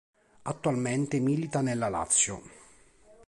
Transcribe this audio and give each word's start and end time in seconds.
Attualmente 0.41 1.19
milita 1.19 1.61
nella 1.61 1.87
Lazio. 1.87 2.41